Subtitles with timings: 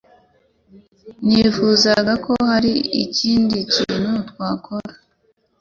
[1.25, 4.93] Nifuzaga ko hari ikindi kintu twakora.